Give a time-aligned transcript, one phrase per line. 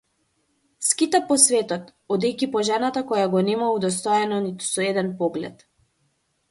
[0.85, 5.65] Скита по светот, одејќи по жената која го нема удостоено ниту со еден поглед.